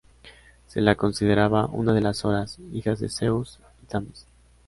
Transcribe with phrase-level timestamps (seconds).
[0.65, 4.25] Se la consideraba una de las Horas, hija de Zeus y Temis.